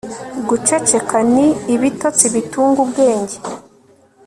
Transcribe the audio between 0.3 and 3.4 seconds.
guceceka ni ibitotsi bitunga ubwenge